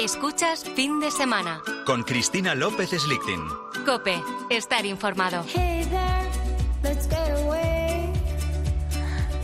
Escuchas 0.00 0.64
fin 0.64 0.98
de 0.98 1.10
semana. 1.10 1.60
Con 1.84 2.04
Cristina 2.04 2.54
López 2.54 2.88
Slichting. 2.88 3.46
Cope, 3.84 4.22
estar 4.48 4.86
informado. 4.86 5.44
Hey 5.54 5.84
there, 5.90 6.26
let's 6.82 7.06
get 7.06 7.30
away. 7.44 8.10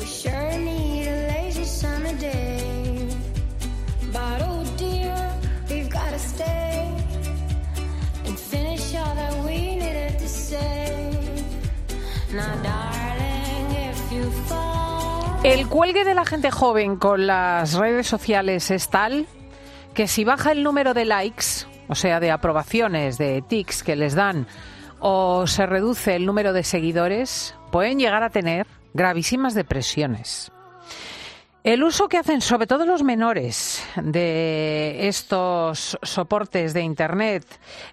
We 0.00 0.06
sure 0.06 0.58
need 0.58 1.08
a 1.08 1.28
lazy 1.28 1.66
summer 1.66 2.14
day. 2.18 3.06
But 4.10 4.40
oh 4.48 4.64
dear, 4.78 5.14
we've 5.68 5.90
gotta 5.90 6.18
stay 6.18 6.88
and 8.24 8.38
finish 8.38 8.94
all 8.94 9.14
that 9.14 9.34
we 9.44 9.76
needed 9.76 10.18
to 10.18 10.26
say. 10.26 11.20
Now, 12.32 12.56
darling, 12.62 13.90
if 13.90 14.10
you 14.10 14.30
fall. 14.48 15.38
El 15.44 15.68
cuelgue 15.68 16.04
de 16.04 16.14
la 16.14 16.24
gente 16.24 16.50
joven 16.50 16.96
con 16.96 17.26
las 17.26 17.74
redes 17.74 18.06
sociales 18.06 18.70
es 18.70 18.88
tal 18.88 19.26
que 19.96 20.06
si 20.06 20.24
baja 20.24 20.52
el 20.52 20.62
número 20.62 20.92
de 20.92 21.06
likes, 21.06 21.64
o 21.88 21.94
sea, 21.94 22.20
de 22.20 22.30
aprobaciones, 22.30 23.16
de 23.16 23.40
tics 23.40 23.82
que 23.82 23.96
les 23.96 24.14
dan, 24.14 24.46
o 25.00 25.46
se 25.46 25.64
reduce 25.64 26.14
el 26.14 26.26
número 26.26 26.52
de 26.52 26.64
seguidores, 26.64 27.54
pueden 27.72 27.98
llegar 27.98 28.22
a 28.22 28.28
tener 28.28 28.66
gravísimas 28.92 29.54
depresiones. 29.54 30.52
El 31.64 31.82
uso 31.82 32.08
que 32.08 32.18
hacen 32.18 32.42
sobre 32.42 32.66
todo 32.66 32.84
los 32.84 33.02
menores 33.02 33.82
de 33.96 35.08
estos 35.08 35.98
soportes 36.02 36.74
de 36.74 36.82
Internet 36.82 37.44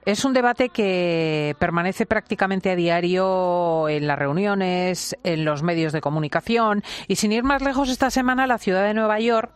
es 0.05 0.25
un 0.25 0.33
debate 0.33 0.69
que 0.69 1.55
permanece 1.57 2.05
prácticamente 2.05 2.69
a 2.69 2.75
diario 2.75 3.87
en 3.87 4.07
las 4.07 4.19
reuniones, 4.19 5.17
en 5.23 5.45
los 5.45 5.63
medios 5.63 5.93
de 5.93 6.01
comunicación 6.01 6.83
y 7.07 7.15
sin 7.15 7.31
ir 7.31 7.43
más 7.43 7.61
lejos 7.63 7.89
esta 7.89 8.11
semana 8.11 8.45
la 8.45 8.57
ciudad 8.57 8.83
de 8.83 8.93
Nueva 8.93 9.19
York 9.21 9.51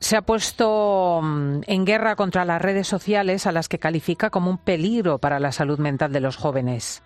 se 0.00 0.16
ha 0.16 0.22
puesto 0.22 1.20
mm, 1.22 1.60
en 1.66 1.84
guerra 1.84 2.16
contra 2.16 2.44
las 2.44 2.62
redes 2.62 2.86
sociales 2.86 3.46
a 3.46 3.52
las 3.52 3.68
que 3.68 3.78
califica 3.78 4.30
como 4.30 4.50
un 4.50 4.58
peligro 4.58 5.18
para 5.18 5.40
la 5.40 5.52
salud 5.52 5.78
mental 5.78 6.12
de 6.12 6.20
los 6.20 6.36
jóvenes. 6.36 7.02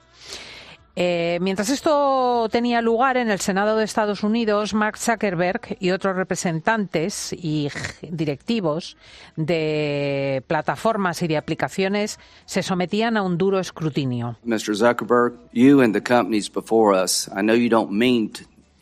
Eh, 0.95 1.39
mientras 1.41 1.71
esto 1.71 2.49
tenía 2.51 2.83
lugar 2.83 3.17
en 3.17 3.31
el 3.31 3.41
Senado 3.41 3.79
de 3.79 3.85
Estados 3.85 4.23
Unidos, 4.23 4.75
Mark 4.75 4.99
Zuckerberg 4.99 5.79
y 5.81 5.91
otros 5.91 6.17
representantes 6.17 7.33
y 7.33 7.71
directivos 8.03 8.99
de 9.37 10.45
plataformas 10.47 11.23
y 11.23 11.29
de 11.29 11.39
aplicaciones 11.39 12.19
se 12.45 12.63
sometían 12.63 13.17
a 13.17 13.23
un 13.23 13.39
duro 13.39 13.59
escrutinio. 13.59 14.37
Mr. 14.45 14.77
Zuckerberg, 14.77 15.33
you 15.53 15.81
and 15.81 15.95
the 15.95 16.03
companies 16.03 16.53
before 16.53 16.95
us, 16.95 17.27
I 17.29 17.41
know 17.41 17.55
you 17.55 17.71
don't 17.71 17.91
mean 17.91 18.31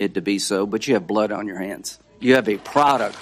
it 0.01 0.13
to 0.15 0.21
be 0.21 0.41
so, 0.41 0.67
but 0.67 0.89
you 0.89 0.97
have 0.97 1.07
blood 1.07 1.31
on 1.31 1.47
your 1.47 1.59
hands. 1.63 2.01
You 2.21 2.35
have 2.35 2.53
a 2.53 2.59
product. 2.59 3.17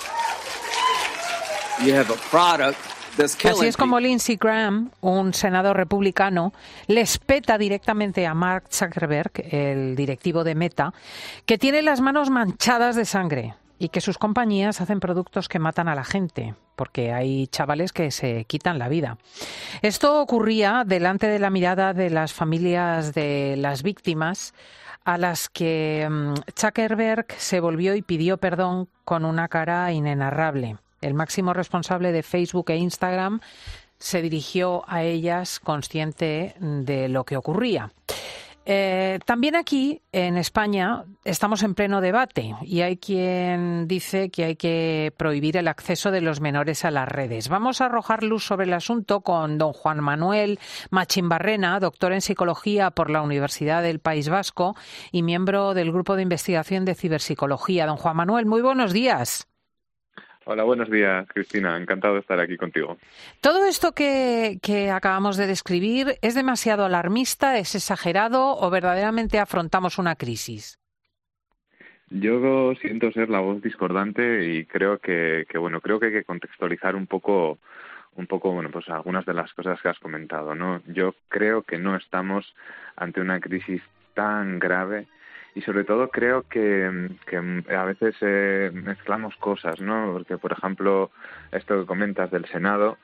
You 1.84 1.94
have 1.94 2.12
a 2.12 2.16
product 2.30 2.78
Así 3.18 3.66
es 3.66 3.76
como 3.76 3.98
Lindsey 3.98 4.36
Graham, 4.36 4.90
un 5.00 5.34
senador 5.34 5.76
republicano, 5.76 6.52
le 6.86 7.00
espeta 7.00 7.58
directamente 7.58 8.26
a 8.26 8.34
Mark 8.34 8.66
Zuckerberg, 8.70 9.32
el 9.50 9.96
directivo 9.96 10.44
de 10.44 10.54
Meta, 10.54 10.92
que 11.44 11.58
tiene 11.58 11.82
las 11.82 12.00
manos 12.00 12.30
manchadas 12.30 12.94
de 12.94 13.04
sangre 13.04 13.54
y 13.80 13.88
que 13.88 14.00
sus 14.00 14.18
compañías 14.18 14.80
hacen 14.80 15.00
productos 15.00 15.48
que 15.48 15.58
matan 15.58 15.88
a 15.88 15.96
la 15.96 16.04
gente, 16.04 16.54
porque 16.76 17.12
hay 17.12 17.48
chavales 17.48 17.92
que 17.92 18.12
se 18.12 18.44
quitan 18.44 18.78
la 18.78 18.88
vida. 18.88 19.18
Esto 19.82 20.20
ocurría 20.20 20.84
delante 20.86 21.26
de 21.26 21.40
la 21.40 21.50
mirada 21.50 21.94
de 21.94 22.10
las 22.10 22.32
familias 22.32 23.14
de 23.14 23.56
las 23.58 23.82
víctimas 23.82 24.54
a 25.04 25.18
las 25.18 25.48
que 25.48 26.06
mm, 26.08 26.34
Zuckerberg 26.56 27.26
se 27.36 27.58
volvió 27.58 27.96
y 27.96 28.02
pidió 28.02 28.36
perdón 28.36 28.88
con 29.04 29.24
una 29.24 29.48
cara 29.48 29.90
inenarrable 29.92 30.76
el 31.00 31.14
máximo 31.14 31.52
responsable 31.52 32.12
de 32.12 32.22
Facebook 32.22 32.70
e 32.70 32.76
Instagram, 32.76 33.40
se 33.98 34.22
dirigió 34.22 34.84
a 34.86 35.02
ellas 35.02 35.60
consciente 35.60 36.54
de 36.60 37.08
lo 37.08 37.24
que 37.24 37.36
ocurría. 37.36 37.92
Eh, 38.70 39.18
también 39.24 39.56
aquí, 39.56 40.02
en 40.12 40.36
España, 40.36 41.06
estamos 41.24 41.62
en 41.62 41.74
pleno 41.74 42.02
debate 42.02 42.54
y 42.60 42.82
hay 42.82 42.98
quien 42.98 43.88
dice 43.88 44.28
que 44.28 44.44
hay 44.44 44.56
que 44.56 45.10
prohibir 45.16 45.56
el 45.56 45.68
acceso 45.68 46.10
de 46.10 46.20
los 46.20 46.42
menores 46.42 46.84
a 46.84 46.90
las 46.90 47.08
redes. 47.08 47.48
Vamos 47.48 47.80
a 47.80 47.86
arrojar 47.86 48.22
luz 48.22 48.44
sobre 48.44 48.66
el 48.66 48.74
asunto 48.74 49.22
con 49.22 49.56
don 49.56 49.72
Juan 49.72 50.04
Manuel 50.04 50.58
Machimbarrena, 50.90 51.80
doctor 51.80 52.12
en 52.12 52.20
psicología 52.20 52.90
por 52.90 53.08
la 53.08 53.22
Universidad 53.22 53.82
del 53.82 54.00
País 54.00 54.28
Vasco 54.28 54.76
y 55.12 55.22
miembro 55.22 55.72
del 55.72 55.90
Grupo 55.90 56.14
de 56.14 56.24
Investigación 56.24 56.84
de 56.84 56.94
Ciberpsicología. 56.94 57.86
Don 57.86 57.96
Juan 57.96 58.16
Manuel, 58.16 58.44
muy 58.44 58.60
buenos 58.60 58.92
días. 58.92 59.47
Hola, 60.50 60.64
buenos 60.64 60.90
días, 60.90 61.28
Cristina. 61.28 61.76
Encantado 61.76 62.14
de 62.14 62.20
estar 62.20 62.40
aquí 62.40 62.56
contigo. 62.56 62.96
¿Todo 63.42 63.66
esto 63.66 63.92
que, 63.92 64.56
que, 64.62 64.90
acabamos 64.90 65.36
de 65.36 65.46
describir 65.46 66.14
es 66.22 66.34
demasiado 66.34 66.86
alarmista, 66.86 67.58
es 67.58 67.74
exagerado 67.74 68.56
o 68.56 68.70
verdaderamente 68.70 69.38
afrontamos 69.38 69.98
una 69.98 70.16
crisis? 70.16 70.78
Yo 72.08 72.72
siento 72.80 73.12
ser 73.12 73.28
la 73.28 73.40
voz 73.40 73.60
discordante 73.60 74.50
y 74.50 74.64
creo 74.64 74.96
que, 75.00 75.44
que, 75.50 75.58
bueno, 75.58 75.82
creo 75.82 76.00
que 76.00 76.06
hay 76.06 76.12
que 76.12 76.24
contextualizar 76.24 76.96
un 76.96 77.06
poco 77.06 77.58
un 78.14 78.26
poco, 78.26 78.50
bueno, 78.50 78.70
pues 78.70 78.88
algunas 78.88 79.26
de 79.26 79.34
las 79.34 79.52
cosas 79.52 79.78
que 79.82 79.90
has 79.90 79.98
comentado, 79.98 80.54
¿no? 80.54 80.80
Yo 80.86 81.14
creo 81.28 81.62
que 81.62 81.76
no 81.76 81.94
estamos 81.94 82.54
ante 82.96 83.20
una 83.20 83.38
crisis 83.38 83.82
tan 84.14 84.58
grave 84.58 85.08
y 85.58 85.62
sobre 85.62 85.82
todo 85.82 86.08
creo 86.08 86.44
que, 86.48 86.88
a 87.68 87.84
veces 87.84 88.14
eh, 88.20 88.70
mezclamos 88.72 89.34
cosas, 89.38 89.80
¿no? 89.80 90.12
Porque, 90.12 90.38
por 90.38 90.52
ejemplo, 90.52 91.10
esto 91.50 91.80
que 91.80 91.84
comentas 91.86 92.30
del 92.30 92.46
Senado, 92.46 92.96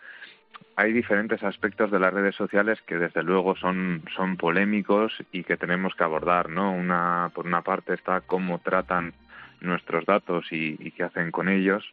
hay 0.76 0.92
diferentes 0.92 1.42
aspectos 1.42 1.90
de 1.90 1.98
las 1.98 2.14
redes 2.14 2.36
sociales 2.36 2.80
que 2.82 2.96
desde 2.96 3.24
luego 3.24 3.56
son, 3.56 4.04
son 4.14 4.36
polémicos 4.36 5.12
y 5.32 5.42
que 5.42 5.56
tenemos 5.56 5.96
que 5.96 6.04
abordar, 6.04 6.48
¿no? 6.48 6.70
Una, 6.70 7.32
por 7.34 7.44
una 7.44 7.62
parte 7.62 7.94
está 7.94 8.20
cómo 8.20 8.60
tratan 8.60 9.14
nuestros 9.60 10.06
datos 10.06 10.46
y, 10.52 10.76
y 10.78 10.92
qué 10.92 11.02
hacen 11.02 11.32
con 11.32 11.48
ellos, 11.48 11.84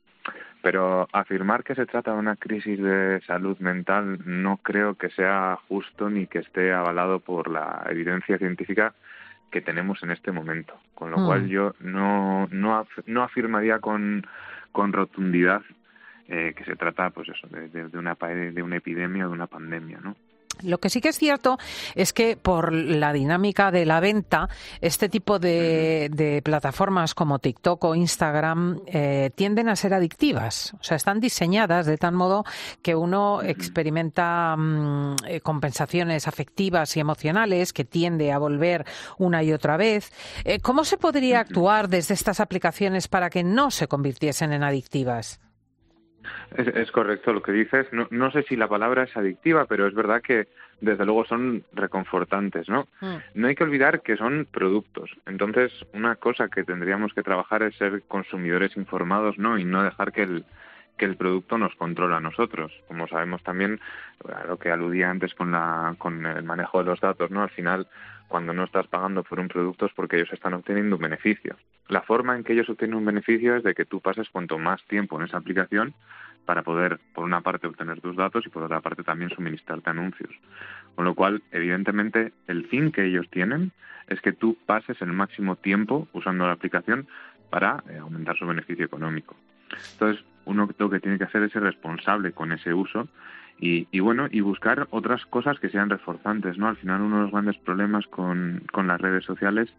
pero 0.62 1.08
afirmar 1.12 1.64
que 1.64 1.74
se 1.74 1.88
trata 1.88 2.14
de 2.14 2.20
una 2.20 2.36
crisis 2.36 2.80
de 2.80 3.20
salud 3.26 3.58
mental 3.58 4.20
no 4.26 4.58
creo 4.58 4.94
que 4.94 5.10
sea 5.10 5.58
justo 5.68 6.12
ni 6.12 6.28
que 6.28 6.38
esté 6.38 6.72
avalado 6.72 7.20
por 7.20 7.50
la 7.50 7.84
evidencia 7.90 8.38
científica 8.38 8.94
que 9.52 9.62
tenemos 9.62 10.02
en 10.04 10.12
este 10.12 10.32
momento. 10.32 10.74
Con 10.96 11.12
lo 11.12 11.18
Mm. 11.20 11.26
cual 11.26 11.48
yo 11.48 11.76
no, 11.82 12.48
no, 12.52 12.82
af- 12.82 13.04
no 13.06 13.22
afirmaría 13.24 13.80
con, 13.80 14.26
con 14.72 14.94
rotundidad 14.94 15.62
eh, 16.28 16.54
que 16.56 16.64
se 16.64 16.76
trata 16.78 17.10
pues 17.10 17.28
eso, 17.30 17.48
de, 17.50 17.68
de- 17.68 17.98
una, 17.98 18.16
de 18.16 18.64
una 18.64 18.78
epidemia 18.78 19.26
o 19.26 19.30
de 19.30 19.36
una 19.36 19.48
pandemia, 19.48 20.00
¿no? 20.02 20.16
Lo 20.64 20.80
que 20.80 20.90
sí 20.90 21.02
que 21.02 21.10
es 21.10 21.18
cierto 21.18 21.58
es 21.96 22.14
que 22.14 22.38
por 22.38 22.72
la 22.74 23.14
dinámica 23.14 23.72
de 23.72 23.86
la 23.86 24.00
venta, 24.00 24.50
este 24.82 25.10
tipo 25.10 25.40
de, 25.40 26.10
de 26.12 26.42
plataformas 26.42 27.14
como 27.14 27.40
TikTok 27.40 27.84
o 27.84 27.96
Instagram 27.96 28.82
eh, 28.86 29.32
tienden 29.36 29.70
a 29.70 29.76
ser 29.76 29.94
adictivas. 29.94 30.74
O 30.80 30.84
sea, 30.84 30.98
están 30.98 31.20
diseñadas 31.20 31.86
de 31.86 31.98
tal 31.98 32.14
modo 32.14 32.44
que 32.82 32.96
uno 32.96 33.42
experimenta 33.42 34.56
mm, 34.58 35.16
eh, 35.28 35.42
compensaciones 35.42 36.28
afectivas 36.28 36.96
y 36.98 37.00
emocionales 37.00 37.74
que 37.74 37.86
tiende 37.86 38.32
a 38.32 38.38
volver 38.38 38.86
una 39.18 39.44
y 39.44 39.54
otra 39.54 39.78
vez. 39.78 40.12
Eh, 40.44 40.60
¿Cómo 40.60 40.84
se 40.84 40.98
podría 40.98 41.40
actuar 41.40 41.90
desde 41.90 42.14
estas 42.14 42.40
aplicaciones 42.40 43.08
para 43.08 43.30
que 43.30 43.44
no 43.44 43.72
se 43.72 43.88
convirtiesen 43.88 44.54
en 44.54 44.64
adictivas? 44.64 45.40
Es, 46.56 46.68
es 46.68 46.92
correcto 46.92 47.34
lo 47.34 47.42
que 47.42 47.52
dices. 47.52 47.88
No, 47.92 48.08
no 48.10 48.32
sé 48.32 48.44
si 48.44 48.56
la 48.56 48.68
palabra 48.68 49.04
es 49.04 49.16
adictiva, 49.16 49.66
pero 49.66 49.88
es 49.88 49.94
verdad 49.94 50.22
que 50.22 50.48
desde 50.82 51.06
luego 51.06 51.26
son 51.26 51.64
reconfortantes, 51.74 52.68
¿no? 52.68 52.88
No 53.36 53.48
hay 53.48 53.56
que 53.56 53.64
olvidar 53.64 54.02
que 54.02 54.18
son 54.18 54.48
productos. 54.52 55.12
Entonces, 55.28 55.72
una 55.94 56.16
cosa 56.16 56.50
que 56.50 56.64
tendríamos 56.64 57.14
que 57.14 57.22
trabajar 57.22 57.62
es 57.64 57.76
ser 57.76 58.02
consumidores 58.08 58.76
informados, 58.76 59.38
¿no? 59.38 59.58
Y 59.58 59.64
no 59.64 59.84
dejar 59.84 60.12
que 60.12 60.24
el 60.24 60.46
que 60.98 61.06
el 61.06 61.16
producto 61.16 61.58
nos 61.58 61.74
controla 61.76 62.18
a 62.18 62.20
nosotros. 62.20 62.72
Como 62.88 63.08
sabemos 63.08 63.42
también, 63.42 63.80
a 64.32 64.46
lo 64.46 64.58
que 64.58 64.70
aludía 64.70 65.10
antes 65.10 65.34
con 65.34 65.52
la 65.52 65.96
con 65.98 66.26
el 66.26 66.44
manejo 66.44 66.80
de 66.80 66.86
los 66.86 67.00
datos, 67.00 67.32
¿no? 67.32 67.42
Al 67.42 67.50
final, 67.50 67.88
cuando 68.32 68.54
no 68.54 68.64
estás 68.64 68.88
pagando 68.88 69.24
por 69.24 69.42
un 69.42 69.50
producto 69.50 69.86
es 69.86 69.92
porque 69.94 70.16
ellos 70.16 70.32
están 70.32 70.54
obteniendo 70.54 70.96
un 70.96 71.02
beneficio. 71.02 71.58
La 71.90 72.02
forma 72.02 72.34
en 72.36 72.46
que 72.46 72.54
ellos 72.54 72.70
obtienen 72.70 72.96
un 72.96 73.06
beneficio 73.06 73.58
es 73.58 73.64
de 73.64 73.76
que 73.76 73.84
tú 73.84 74.00
pases 74.00 74.30
cuanto 74.30 74.58
más 74.58 74.82
tiempo 74.86 75.20
en 75.20 75.26
esa 75.26 75.38
aplicación 75.38 75.94
para 76.46 76.64
poder, 76.64 77.00
por 77.14 77.26
una 77.26 77.42
parte, 77.42 77.68
obtener 77.68 78.00
tus 78.00 78.16
datos 78.16 78.46
y 78.46 78.50
por 78.50 78.64
otra 78.64 78.80
parte 78.80 79.04
también 79.04 79.32
suministrarte 79.32 79.90
anuncios. 79.90 80.32
Con 80.96 81.04
lo 81.04 81.14
cual, 81.14 81.44
evidentemente, 81.52 82.32
el 82.48 82.66
fin 82.68 82.94
que 82.94 83.06
ellos 83.06 83.30
tienen 83.30 83.74
es 84.08 84.22
que 84.22 84.32
tú 84.32 84.58
pases 84.66 85.02
el 85.02 85.12
máximo 85.12 85.58
tiempo 85.58 86.08
usando 86.14 86.48
la 86.48 86.54
aplicación 86.54 87.08
para 87.50 87.84
eh, 87.90 87.98
aumentar 87.98 88.38
su 88.38 88.48
beneficio 88.48 88.86
económico. 88.86 89.36
Entonces, 89.92 90.24
uno 90.46 90.70
lo 90.78 90.90
que 90.90 91.02
tiene 91.02 91.18
que 91.18 91.26
hacer 91.26 91.44
es 91.44 91.52
ser 91.52 91.64
responsable 91.64 92.32
con 92.32 92.54
ese 92.54 92.74
uso 92.74 93.10
y, 93.62 93.88
y, 93.92 94.00
bueno, 94.02 94.28
y 94.30 94.42
buscar 94.42 94.88
otras 94.90 95.26
cosas 95.28 95.60
que 95.60 95.70
sean 95.70 95.90
reforzantes, 95.90 96.58
¿no? 96.58 96.68
Al 96.68 96.78
final 96.78 97.02
uno 97.02 97.18
de 97.18 97.22
los 97.24 97.32
grandes 97.32 97.58
problemas 97.60 98.06
con, 98.08 98.64
con 98.74 98.88
las 98.88 99.00
redes 99.00 99.24
sociales 99.24 99.74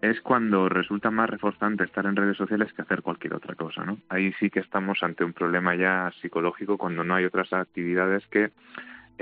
es 0.00 0.20
cuando 0.22 0.68
resulta 0.70 1.10
más 1.10 1.28
reforzante 1.28 1.84
estar 1.84 2.06
en 2.06 2.16
redes 2.16 2.36
sociales 2.36 2.72
que 2.72 2.82
hacer 2.82 3.02
cualquier 3.02 3.34
otra 3.34 3.54
cosa, 3.54 3.84
¿no? 3.84 3.98
Ahí 4.08 4.32
sí 4.40 4.48
que 4.48 4.60
estamos 4.60 5.02
ante 5.02 5.24
un 5.24 5.34
problema 5.34 5.74
ya 5.74 6.10
psicológico 6.22 6.78
cuando 6.78 7.04
no 7.04 7.14
hay 7.14 7.26
otras 7.26 7.52
actividades 7.52 8.26
que 8.28 8.50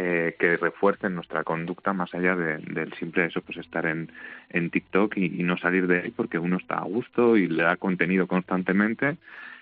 eh, 0.01 0.37
que 0.39 0.57
refuercen 0.57 1.17
nuestra 1.17 1.43
conducta 1.43 1.93
más 1.93 2.15
allá 2.15 2.37
del 2.37 2.93
simple 3.01 3.25
eso, 3.25 3.41
pues 3.41 3.59
estar 3.59 3.85
en, 3.85 4.13
en 4.49 4.71
TikTok 4.71 5.17
y, 5.17 5.43
no 5.43 5.59
salir 5.59 5.89
de 5.89 6.03
ahí 6.03 6.11
porque 6.13 6.39
uno 6.39 6.57
está 6.57 6.77
a 6.77 6.85
gusto 6.85 7.37
y 7.37 7.49
le 7.49 7.65
da 7.65 7.77
contenido 7.77 8.29
constantemente 8.29 9.17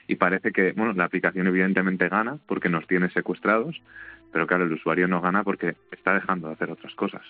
y 0.07 0.17
parece 0.17 0.53
que, 0.53 0.73
bueno, 0.73 0.93
la 0.93 1.05
aplicación 1.05 1.47
evidentemente 1.47 2.11
gana 2.11 2.37
porque 2.47 2.69
nos 2.69 2.87
tiene 2.87 3.09
secuestrados, 3.09 3.81
pero 4.33 4.47
claro, 4.47 4.65
el 4.65 4.73
usuario 4.73 5.09
no 5.09 5.21
gana 5.21 5.43
porque 5.43 5.77
está 5.91 6.15
dejando 6.15 6.49
de 6.49 6.55
hacer 6.55 6.71
otras 6.71 6.95
cosas. 6.95 7.23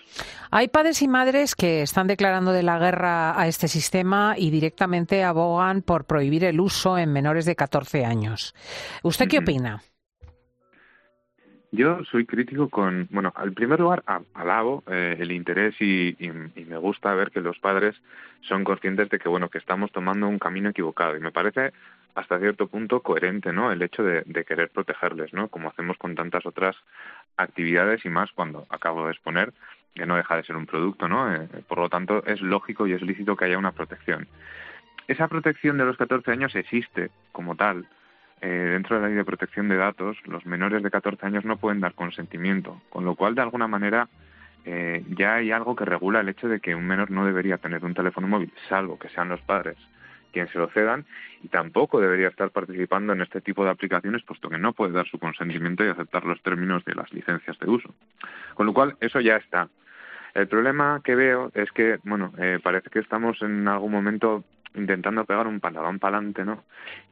Hay 0.51 0.67
padres 0.67 1.01
y 1.01 1.07
madres 1.07 1.55
que 1.55 1.81
están 1.81 2.07
declarando 2.07 2.51
de 2.51 2.63
la 2.63 2.79
guerra 2.79 3.39
a 3.39 3.47
este 3.47 3.67
sistema 3.67 4.35
y 4.37 4.49
directamente 4.49 5.23
abogan 5.23 5.81
por 5.81 6.05
prohibir 6.05 6.43
el 6.43 6.59
uso 6.59 6.97
en 6.97 7.11
menores 7.13 7.45
de 7.45 7.55
14 7.55 8.05
años. 8.05 8.53
¿Usted 9.03 9.27
qué 9.27 9.39
opina? 9.39 9.81
Yo 11.77 12.03
soy 12.05 12.25
crítico 12.25 12.69
con, 12.69 13.07
bueno, 13.11 13.31
al 13.35 13.53
primer 13.53 13.79
lugar 13.79 14.03
alabo 14.33 14.83
eh, 14.87 15.15
el 15.19 15.31
interés 15.31 15.79
y, 15.79 16.17
me 16.67 16.77
gusta 16.77 17.13
ver 17.13 17.29
que 17.29 17.39
los 17.39 17.59
padres 17.59 17.95
son 18.41 18.63
conscientes 18.63 19.09
de 19.11 19.19
que, 19.19 19.29
bueno, 19.29 19.49
que 19.49 19.59
estamos 19.59 19.91
tomando 19.91 20.27
un 20.27 20.39
camino 20.39 20.69
equivocado 20.69 21.15
y 21.15 21.19
me 21.19 21.31
parece 21.31 21.73
hasta 22.15 22.39
cierto 22.39 22.65
punto 22.65 23.01
coherente, 23.03 23.53
¿no? 23.53 23.71
El 23.71 23.83
hecho 23.83 24.01
de, 24.01 24.23
querer 24.43 24.71
protegerles, 24.71 25.33
¿no? 25.33 25.49
Como 25.49 25.69
hacemos 25.69 25.97
con 25.97 26.15
tantas 26.15 26.47
otras 26.47 26.75
actividades 27.37 28.03
y 28.05 28.09
más 28.09 28.31
cuando 28.31 28.65
acabo 28.71 29.05
de 29.05 29.11
exponer 29.11 29.53
que 29.93 30.07
no 30.07 30.15
deja 30.15 30.35
de 30.35 30.45
ser 30.45 30.55
un 30.55 30.65
producto, 30.65 31.07
¿no? 31.07 31.31
Eh, 31.31 31.47
por 31.67 31.77
lo 31.77 31.89
tanto, 31.89 32.25
es 32.25 32.41
lógico 32.41 32.87
y 32.87 32.93
es 32.93 33.03
lícito 33.03 33.35
que 33.35 33.45
haya 33.45 33.57
una 33.59 33.73
protección. 33.73 34.27
Esa 35.07 35.27
protección 35.27 35.77
de 35.77 35.85
los 35.85 35.95
14 35.95 36.31
años 36.31 36.55
existe 36.55 37.11
como 37.31 37.55
tal, 37.55 37.85
eh, 38.41 38.47
dentro 38.47 38.95
de 38.95 39.01
la 39.01 39.07
ley 39.07 39.17
de 39.17 39.25
protección 39.25 39.67
de 39.69 39.77
datos, 39.77 40.17
los 40.25 40.45
menores 40.45 40.83
de 40.83 40.91
14 40.91 41.25
años 41.25 41.45
no 41.45 41.57
pueden 41.57 41.79
dar 41.79 41.93
consentimiento, 41.93 42.81
con 42.89 43.05
lo 43.05 43.15
cual, 43.15 43.35
de 43.35 43.41
alguna 43.41 43.67
manera, 43.67 44.07
eh, 44.65 45.03
ya 45.17 45.35
hay 45.35 45.51
algo 45.51 45.75
que 45.75 45.85
regula 45.85 46.19
el 46.19 46.29
hecho 46.29 46.47
de 46.47 46.59
que 46.59 46.75
un 46.75 46.85
menor 46.85 47.09
no 47.09 47.25
debería 47.25 47.57
tener 47.57 47.83
un 47.83 47.93
teléfono 47.93 48.27
móvil, 48.27 48.51
salvo 48.69 48.99
que 48.99 49.09
sean 49.09 49.29
los 49.29 49.41
padres 49.41 49.77
quienes 50.31 50.51
se 50.51 50.59
lo 50.59 50.67
cedan, 50.69 51.05
y 51.41 51.47
tampoco 51.47 51.99
debería 51.99 52.27
estar 52.27 52.51
participando 52.51 53.13
en 53.13 53.21
este 53.21 53.41
tipo 53.41 53.63
de 53.63 53.71
aplicaciones, 53.71 54.23
puesto 54.23 54.49
que 54.49 54.57
no 54.59 54.73
puede 54.73 54.93
dar 54.93 55.07
su 55.07 55.17
consentimiento 55.17 55.83
y 55.83 55.89
aceptar 55.89 56.25
los 56.25 56.41
términos 56.43 56.85
de 56.85 56.93
las 56.93 57.11
licencias 57.11 57.57
de 57.59 57.69
uso. 57.69 57.93
Con 58.53 58.67
lo 58.67 58.73
cual, 58.73 58.95
eso 58.99 59.19
ya 59.19 59.37
está. 59.37 59.67
El 60.35 60.47
problema 60.47 61.01
que 61.03 61.15
veo 61.15 61.51
es 61.55 61.71
que, 61.71 61.97
bueno, 62.03 62.33
eh, 62.37 62.59
parece 62.61 62.91
que 62.91 62.99
estamos 62.99 63.41
en 63.41 63.67
algún 63.67 63.91
momento 63.91 64.43
intentando 64.75 65.25
pegar 65.25 65.47
un 65.47 65.59
pantalón 65.59 65.99
para 65.99 66.17
adelante, 66.17 66.45
¿no? 66.45 66.63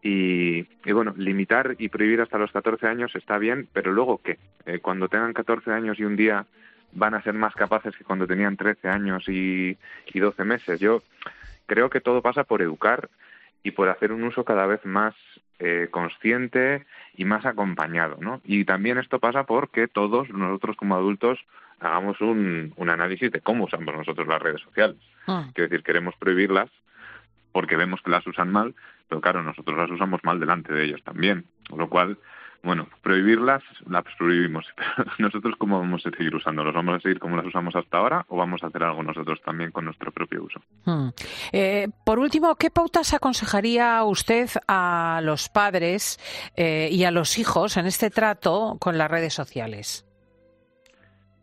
Y, 0.02 0.64
bueno, 0.92 1.14
limitar 1.18 1.76
y 1.78 1.90
prohibir 1.90 2.22
hasta 2.22 2.38
los 2.38 2.52
14 2.52 2.88
años 2.88 3.16
está 3.16 3.38
bien, 3.38 3.68
pero 3.74 3.92
luego 3.92 4.22
qué? 4.24 4.38
Eh, 4.66 4.80
cuando 4.80 5.08
tengan 5.08 5.34
14 5.34 5.72
años 5.72 6.00
y 6.00 6.04
un 6.04 6.16
día 6.16 6.46
van 6.92 7.14
a 7.14 7.22
ser 7.22 7.34
más 7.34 7.54
capaces 7.56 7.96
que 7.96 8.04
cuando 8.04 8.28
tenían 8.28 8.56
13 8.56 8.88
años 8.88 9.28
y, 9.28 9.78
y 10.14 10.20
12 10.20 10.44
meses. 10.46 10.80
Yo 10.80 11.04
creo 11.66 11.90
que 11.90 12.02
todo 12.02 12.22
pasa 12.22 12.44
por 12.44 12.62
educar 12.62 13.10
y 13.64 13.72
por 13.72 13.90
hacer 13.90 14.12
un 14.12 14.24
uso 14.24 14.46
cada 14.46 14.66
vez 14.68 14.86
más 14.86 15.16
eh, 15.60 15.88
consciente 15.90 16.86
y 17.16 17.26
más 17.26 17.46
acompañado, 17.46 18.18
¿no? 18.20 18.42
Y 18.44 18.66
también 18.66 18.98
esto 18.98 19.20
pasa 19.20 19.46
porque 19.46 19.88
todos 19.88 20.30
nosotros 20.30 20.76
como 20.76 20.96
adultos 20.96 21.40
hagamos 21.80 22.22
un, 22.22 22.74
un 22.76 22.90
análisis 22.90 23.32
de 23.32 23.42
cómo 23.42 23.66
usamos 23.66 23.96
nosotros 23.96 24.28
las 24.28 24.42
redes 24.42 24.62
sociales. 24.62 24.98
Ah. 25.28 25.50
Quiero 25.54 25.70
decir, 25.70 25.84
queremos 25.84 26.14
prohibirlas, 26.20 26.70
porque 27.56 27.78
vemos 27.78 28.02
que 28.02 28.12
las 28.12 28.28
usan 28.28 28.52
mal, 28.52 28.76
pero 29.08 29.22
claro, 29.22 29.42
nosotros 29.42 29.78
las 29.78 29.90
usamos 29.90 30.20
mal 30.26 30.42
delante 30.42 30.74
de 30.74 30.84
ellos 30.84 31.02
también. 31.06 31.46
Con 31.70 31.80
lo 31.80 31.90
cual, 31.90 32.18
bueno, 32.64 32.90
prohibirlas, 33.02 33.64
las 33.88 34.04
prohibimos. 34.18 34.66
Nosotros, 35.20 35.56
¿cómo 35.58 35.80
vamos 35.80 36.06
a 36.06 36.10
seguir 36.10 36.36
usándolas? 36.36 36.74
¿Vamos 36.74 36.96
a 36.96 37.00
seguir 37.00 37.18
como 37.18 37.38
las 37.38 37.46
usamos 37.46 37.74
hasta 37.78 37.98
ahora 37.98 38.26
o 38.28 38.36
vamos 38.36 38.62
a 38.62 38.68
hacer 38.68 38.84
algo 38.84 39.04
nosotros 39.04 39.40
también 39.42 39.72
con 39.72 39.86
nuestro 39.86 40.12
propio 40.12 40.44
uso? 40.44 40.60
Hmm. 40.84 41.12
Eh, 41.54 41.88
por 42.06 42.20
último, 42.20 42.58
¿qué 42.58 42.72
pautas 42.72 43.14
aconsejaría 43.14 44.04
usted 44.04 44.50
a 44.68 45.22
los 45.24 45.48
padres 45.48 46.20
eh, 46.58 46.90
y 46.92 47.06
a 47.06 47.12
los 47.12 47.40
hijos 47.40 47.78
en 47.78 47.86
este 47.86 48.10
trato 48.10 48.76
con 48.82 48.98
las 48.98 49.10
redes 49.10 49.34
sociales? 49.34 50.06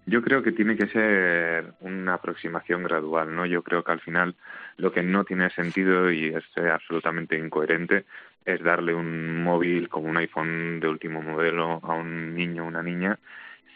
Yo 0.05 0.21
creo 0.21 0.43
que 0.43 0.53
tiene 0.53 0.77
que 0.77 0.89
ser 0.89 1.75
una 1.81 2.15
aproximación 2.15 2.83
gradual, 2.83 3.35
¿no? 3.35 3.47
Yo 3.47 3.63
creo 3.63 3.85
que 3.85 3.93
al 3.93 4.01
final 4.01 4.35
lo 4.77 4.93
que 4.93 5.03
no 5.03 5.25
tiene 5.25 5.49
sentido 5.51 6.11
y 6.11 6.35
es 6.35 6.45
absolutamente 6.57 7.39
incoherente 7.39 8.05
es 8.45 8.61
darle 8.63 8.95
un 8.95 9.43
móvil 9.43 9.89
como 9.89 10.09
un 10.09 10.17
iPhone 10.17 10.81
de 10.81 10.89
último 10.89 11.23
modelo 11.23 11.81
a 11.83 11.95
un 11.95 12.35
niño 12.35 12.65
o 12.65 12.67
una 12.67 12.83
niña 12.83 13.19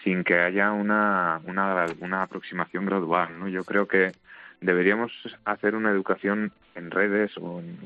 sin 0.02 0.24
que 0.24 0.38
haya 0.38 0.72
una, 0.72 1.40
una, 1.46 2.22
aproximación 2.22 2.86
gradual, 2.86 3.38
¿no? 3.38 3.48
Yo 3.48 3.64
creo 3.64 3.88
que 3.88 4.12
deberíamos 4.60 5.12
hacer 5.44 5.74
una 5.74 5.90
educación 5.90 6.52
en 6.74 6.90
redes 6.90 7.32
o 7.38 7.60
en, 7.60 7.76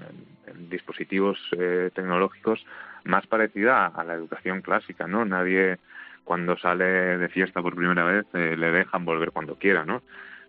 dispositivos 0.69 1.38
eh, 1.58 1.90
tecnológicos 1.94 2.64
más 3.04 3.26
parecida 3.26 3.87
a 3.87 4.04
la 4.04 4.14
educación 4.14 4.60
clásica, 4.60 5.06
¿no? 5.06 5.25
Nadie 5.25 5.78
cuando 6.25 6.56
sale 6.56 6.84
de 6.84 7.28
fiesta 7.28 7.62
por 7.62 7.75
primera 7.75 8.05
vez 8.05 8.26
eh, 8.34 8.56
le 8.56 8.70
dejan 8.70 9.05
volver 9.05 9.32
cuando 9.32 9.56
quiera, 9.56 9.84
¿no? 9.84 10.02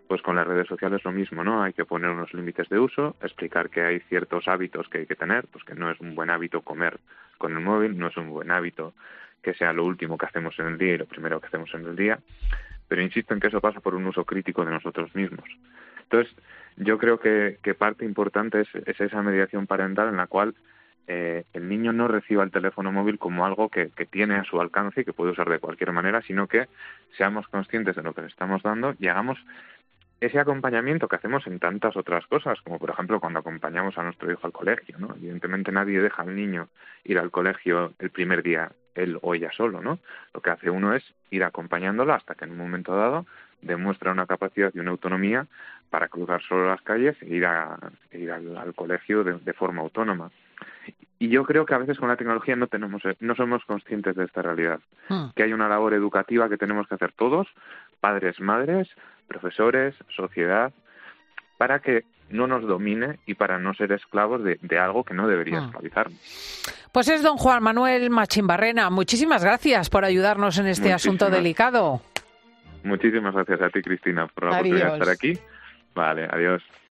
Pues 0.08 0.22
con 0.22 0.36
las 0.36 0.46
redes 0.46 0.66
sociales 0.66 1.02
lo 1.04 1.12
mismo, 1.12 1.42
¿no? 1.42 1.62
Hay 1.62 1.72
que 1.72 1.84
poner 1.84 2.10
unos 2.10 2.32
límites 2.34 2.68
de 2.68 2.78
uso, 2.78 3.16
explicar 3.22 3.70
que 3.70 3.82
hay 3.82 4.00
ciertos 4.00 4.48
hábitos 4.48 4.88
que 4.88 4.98
hay 4.98 5.06
que 5.06 5.16
tener, 5.16 5.46
pues 5.48 5.64
que 5.64 5.74
no 5.74 5.90
es 5.90 5.98
un 6.00 6.14
buen 6.14 6.30
hábito 6.30 6.60
comer 6.60 6.98
con 7.38 7.52
el 7.56 7.60
móvil, 7.60 7.98
no 7.98 8.08
es 8.08 8.16
un 8.16 8.30
buen 8.30 8.50
hábito 8.50 8.94
que 9.42 9.54
sea 9.54 9.72
lo 9.72 9.84
último 9.84 10.16
que 10.16 10.26
hacemos 10.26 10.58
en 10.58 10.66
el 10.66 10.78
día 10.78 10.94
y 10.94 10.98
lo 10.98 11.06
primero 11.06 11.40
que 11.40 11.48
hacemos 11.48 11.72
en 11.74 11.84
el 11.86 11.96
día, 11.96 12.18
pero 12.86 13.02
insisto 13.02 13.34
en 13.34 13.40
que 13.40 13.48
eso 13.48 13.60
pasa 13.60 13.80
por 13.80 13.94
un 13.94 14.06
uso 14.06 14.24
crítico 14.24 14.64
de 14.64 14.70
nosotros 14.70 15.14
mismos. 15.14 15.48
Entonces, 16.02 16.32
yo 16.76 16.98
creo 16.98 17.18
que, 17.18 17.58
que 17.62 17.74
parte 17.74 18.04
importante 18.04 18.60
es, 18.60 18.68
es 18.86 19.00
esa 19.00 19.22
mediación 19.22 19.66
parental 19.66 20.08
en 20.08 20.16
la 20.16 20.26
cual 20.26 20.54
eh, 21.08 21.44
el 21.52 21.68
niño 21.68 21.92
no 21.92 22.06
reciba 22.06 22.44
el 22.44 22.50
teléfono 22.50 22.92
móvil 22.92 23.18
como 23.18 23.44
algo 23.44 23.68
que, 23.68 23.90
tiene 24.10 24.36
a 24.36 24.44
su 24.44 24.60
alcance 24.60 25.00
y 25.00 25.04
que 25.04 25.12
puede 25.12 25.32
usar 25.32 25.48
de 25.48 25.58
cualquier 25.58 25.92
manera, 25.92 26.22
sino 26.22 26.46
que 26.46 26.68
seamos 27.16 27.48
conscientes 27.48 27.96
de 27.96 28.02
lo 28.02 28.14
que 28.14 28.22
le 28.22 28.28
estamos 28.28 28.62
dando 28.62 28.94
y 28.98 29.08
hagamos 29.08 29.38
ese 30.20 30.38
acompañamiento 30.38 31.08
que 31.08 31.16
hacemos 31.16 31.46
en 31.48 31.58
tantas 31.58 31.96
otras 31.96 32.24
cosas, 32.26 32.60
como 32.62 32.78
por 32.78 32.90
ejemplo 32.90 33.18
cuando 33.18 33.40
acompañamos 33.40 33.98
a 33.98 34.04
nuestro 34.04 34.30
hijo 34.30 34.46
al 34.46 34.52
colegio, 34.52 34.96
¿no? 34.98 35.14
Evidentemente 35.16 35.72
nadie 35.72 36.00
deja 36.00 36.22
al 36.22 36.36
niño 36.36 36.68
ir 37.02 37.18
al 37.18 37.32
colegio 37.32 37.92
el 37.98 38.10
primer 38.10 38.44
día 38.44 38.70
él 38.94 39.18
o 39.22 39.34
ella 39.34 39.50
solo, 39.56 39.80
¿no? 39.80 39.98
Lo 40.32 40.40
que 40.40 40.50
hace 40.50 40.70
uno 40.70 40.94
es 40.94 41.02
ir 41.30 41.42
acompañándolo 41.42 42.14
hasta 42.14 42.36
que 42.36 42.44
en 42.44 42.52
un 42.52 42.58
momento 42.58 42.94
dado 42.94 43.26
demuestra 43.62 44.12
una 44.12 44.26
capacidad 44.26 44.70
y 44.74 44.78
una 44.78 44.92
autonomía 44.92 45.46
para 45.90 46.08
cruzar 46.08 46.40
solo 46.42 46.68
las 46.68 46.82
calles 46.82 47.16
e 47.22 47.26
ir, 47.26 47.44
a, 47.44 47.76
e 48.10 48.20
ir 48.20 48.30
al, 48.30 48.74
colegio 48.74 49.24
de 49.24 49.52
forma 49.52 49.82
autónoma. 49.82 50.30
Y 51.18 51.28
yo 51.28 51.44
creo 51.44 51.64
que 51.64 51.74
a 51.74 51.78
veces 51.78 51.98
con 51.98 52.08
la 52.08 52.16
tecnología 52.16 52.56
no 52.56 52.66
tenemos, 52.66 53.02
no 53.20 53.34
somos 53.36 53.64
conscientes 53.64 54.16
de 54.16 54.24
esta 54.24 54.42
realidad. 54.42 54.80
Hmm. 55.08 55.26
Que 55.36 55.44
hay 55.44 55.52
una 55.52 55.68
labor 55.68 55.94
educativa 55.94 56.48
que 56.48 56.56
tenemos 56.56 56.88
que 56.88 56.96
hacer 56.96 57.12
todos, 57.12 57.46
padres, 58.00 58.40
madres, 58.40 58.88
profesores, 59.28 59.94
sociedad, 60.16 60.72
para 61.58 61.78
que 61.78 62.04
no 62.28 62.48
nos 62.48 62.66
domine 62.66 63.20
y 63.24 63.34
para 63.34 63.60
no 63.60 63.72
ser 63.74 63.92
esclavos 63.92 64.42
de, 64.42 64.78
algo 64.78 65.04
que 65.04 65.14
no 65.14 65.28
debería 65.28 65.60
hmm. 65.60 65.64
esclavizarnos. 65.66 66.62
Pues 66.90 67.08
es 67.08 67.22
don 67.22 67.36
Juan 67.36 67.62
Manuel 67.62 68.10
Machimbarrena. 68.10 68.90
Muchísimas 68.90 69.44
gracias 69.44 69.90
por 69.90 70.04
ayudarnos 70.04 70.58
en 70.58 70.66
este 70.66 70.92
asunto 70.92 71.30
delicado. 71.30 72.02
Muchísimas 72.82 73.32
gracias 73.32 73.60
a 73.60 73.70
ti, 73.70 73.80
Cristina, 73.80 74.26
por 74.26 74.44
la 74.44 74.50
oportunidad 74.50 74.88
de 74.88 74.92
estar 74.94 75.08
aquí. 75.08 75.38
Vale, 75.94 76.28
adiós. 76.30 76.62